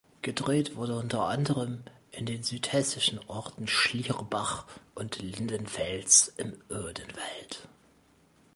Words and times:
Gedreht 0.23 0.75
wurde 0.77 0.97
unter 0.97 1.27
anderem 1.27 1.83
in 2.09 2.25
den 2.25 2.41
südhessischen 2.41 3.19
Orten 3.27 3.67
Schlierbach 3.67 4.65
und 4.95 5.19
Lindenfels 5.19 6.33
im 6.37 6.53
Odenwald. 6.69 7.67